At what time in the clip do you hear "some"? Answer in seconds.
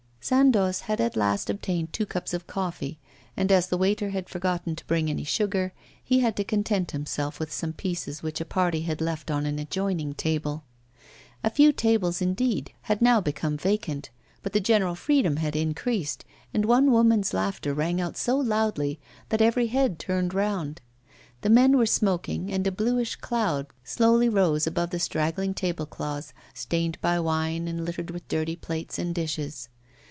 7.51-7.73